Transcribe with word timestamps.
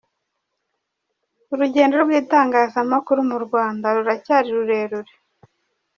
Urugendo 1.51 1.95
rw’itangazamakuru 2.03 3.19
mu 3.29 3.37
Rwanda 3.45 3.85
ruracyari 3.95 4.47
rurerure. 4.55 5.11